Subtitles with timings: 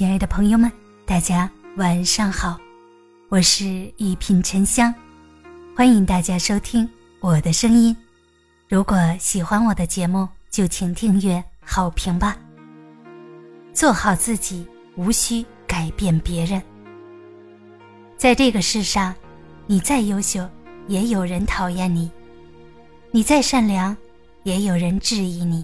[0.00, 0.72] 亲爱的朋友们，
[1.04, 2.58] 大家晚上好，
[3.28, 3.66] 我是
[3.98, 4.94] 一品沉香，
[5.76, 6.88] 欢迎大家收听
[7.20, 7.94] 我的声音。
[8.66, 12.34] 如果喜欢我的节目，就请订阅、好评吧。
[13.74, 14.66] 做好自己，
[14.96, 16.62] 无需改变别人。
[18.16, 19.14] 在这个世上，
[19.66, 20.48] 你再优秀，
[20.86, 22.08] 也有人讨厌你；
[23.10, 23.94] 你再善良，
[24.44, 25.62] 也有人质疑你；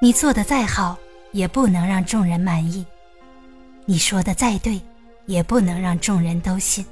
[0.00, 0.96] 你做的再好，
[1.32, 2.86] 也不能让众人满意。
[3.90, 4.78] 你说的再对，
[5.24, 6.84] 也不能让众人都信。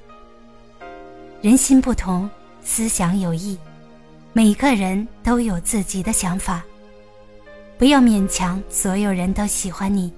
[1.43, 2.27] 人心不同，
[2.63, 3.59] 思想有异，
[4.33, 6.65] 每个人都有自己的想法。
[7.77, 10.11] 不要勉强所有人都喜欢你，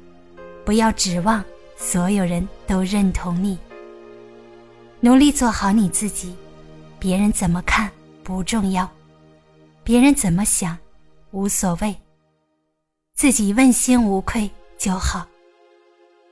[0.65, 1.45] 不要指望
[1.77, 3.59] 所有人都认同你。
[5.01, 6.33] 努力做好你自己，
[7.01, 7.91] 别人怎么看
[8.23, 8.89] 不重要，
[9.83, 10.79] 别人怎么想
[11.33, 11.93] 无所谓，
[13.17, 14.49] 自己问心无愧
[14.79, 15.27] 就好。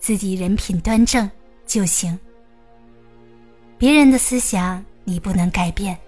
[0.06, 1.28] 自己人品端正
[1.66, 2.16] 就行。
[3.76, 5.98] 别人的思想你不能改变，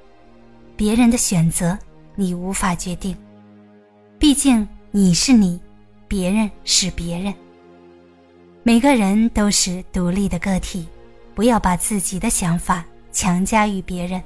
[0.76, 1.76] 别人的选择
[2.14, 3.16] 你无法决定。
[4.16, 5.60] 毕竟你是你，
[6.06, 7.34] 别人是别人。
[8.62, 10.86] 每个人都是独立的个体，
[11.34, 14.22] 不要把自己的想法强加于别人。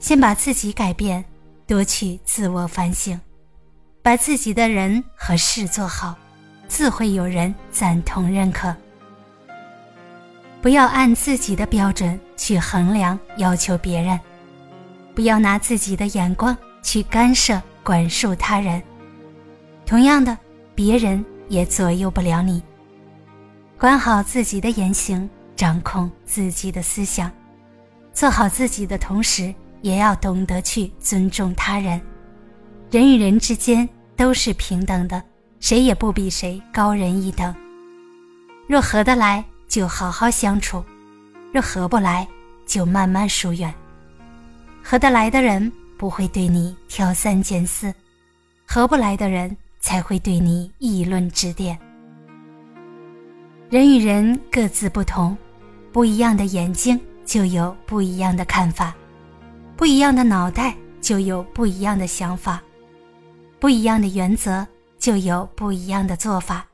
[0.00, 1.24] 先把自己改变，
[1.68, 3.16] 多去自我反省，
[4.02, 6.18] 把自己的人和事做好。
[6.78, 8.72] 自会有人赞同认可。
[10.62, 14.16] 不要按自己的标准去衡量要求别人，
[15.12, 18.80] 不要拿自己的眼光去干涉管束他人。
[19.84, 20.38] 同样的，
[20.72, 22.62] 别人也左右不了你。
[23.76, 27.28] 管好自己的言行，掌控自己的思想，
[28.12, 32.00] 做好自己的同时，也要懂得去尊重他人。
[32.88, 35.20] 人与人之间都是平等的。
[35.60, 37.54] 谁也不比谁高人一等。
[38.66, 40.82] 若合得来，就好好相处；
[41.52, 42.26] 若合不来，
[42.66, 43.72] 就慢慢疏远。
[44.82, 47.92] 合得来的人不会对你挑三拣四，
[48.66, 51.78] 合不来的人才会对你议论指点。
[53.68, 55.36] 人与人各自不同，
[55.92, 58.94] 不一样的眼睛就有不一样的看法，
[59.76, 62.62] 不一样的脑袋就有不一样的想法，
[63.58, 64.66] 不一样的原则。
[64.98, 66.66] 就有不一样的做法。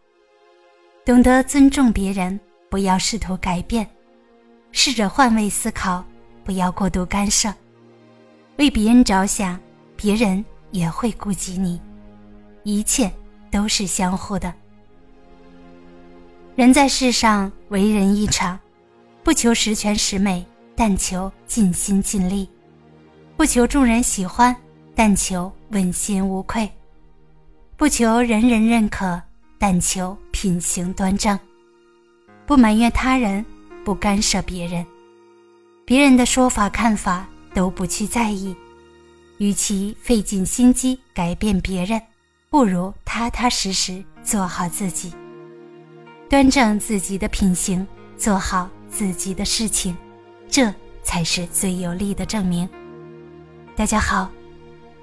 [1.05, 2.39] 懂得尊重别人，
[2.71, 3.89] 不要试图改变，
[4.73, 6.05] 试着换位思考，
[6.43, 7.53] 不要过度干涉。
[8.57, 9.61] 为别人着想，
[9.97, 11.81] 别人也会顾及你，
[12.63, 13.11] 一切
[13.51, 14.53] 都是相互的。
[16.57, 18.59] 人在世上，为人一场，
[19.23, 20.47] 不求十全十美，
[20.77, 22.49] 但求尽心尽力；
[23.37, 24.55] 不求众人喜欢，
[24.95, 26.71] 但求问心无愧。
[27.77, 29.21] 不求人人认可，
[29.59, 31.37] 但求品行端正；
[32.47, 33.45] 不埋怨他人，
[33.85, 34.87] 不干涉别人，
[35.85, 38.55] 别人的说法看法都不去在意。
[39.39, 42.01] 与其费尽心机改变别人，
[42.49, 45.13] 不如踏踏实实做好自己，
[46.31, 47.85] 端正自己的品行，
[48.17, 49.97] 做好自己的事情，
[50.49, 52.69] 这才是最有力的证明。
[53.75, 54.31] 大家好，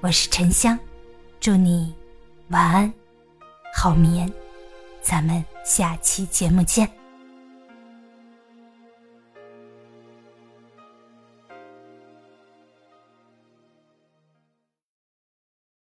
[0.00, 0.78] 我是沉香，
[1.38, 1.92] 祝你。
[2.52, 2.92] 晚安，
[3.74, 4.30] 好眠，
[5.00, 7.01] 咱们下期节目见。